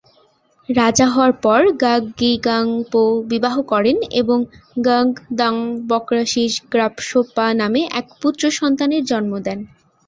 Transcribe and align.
রাজা 0.69 1.07
হওয়ার 1.07 1.33
পর 1.41 1.73
ঙ্গাগ-গি-দ্বাং-পো 1.73 3.01
বিবাহ 3.31 3.61
করেন 3.71 3.97
এবং 4.21 4.45
ঙ্গাগ-দ্বাং-ব্ক্রা-শিস-গ্রাগ্স-পা 4.77 7.53
নামে 7.53 7.89
এক 7.99 8.07
পুত্রসন্তানের 8.21 9.05
জন্ম 9.05 9.39
দেন। 9.39 9.65